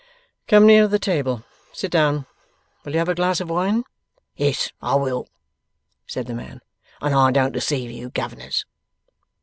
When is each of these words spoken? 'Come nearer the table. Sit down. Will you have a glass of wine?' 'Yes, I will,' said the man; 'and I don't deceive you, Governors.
'Come 0.47 0.65
nearer 0.65 0.87
the 0.87 0.97
table. 0.97 1.43
Sit 1.73 1.91
down. 1.91 2.25
Will 2.83 2.93
you 2.93 2.97
have 2.97 3.07
a 3.09 3.13
glass 3.13 3.39
of 3.39 3.51
wine?' 3.51 3.83
'Yes, 4.35 4.71
I 4.81 4.95
will,' 4.95 5.27
said 6.07 6.25
the 6.25 6.33
man; 6.33 6.61
'and 7.01 7.13
I 7.13 7.29
don't 7.29 7.51
deceive 7.51 7.91
you, 7.91 8.09
Governors. 8.09 8.65